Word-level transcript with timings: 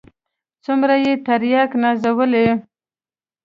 څومره 0.63 0.95
چې 1.03 1.13
ترياک 1.25 1.71
نازوي. 1.81 2.45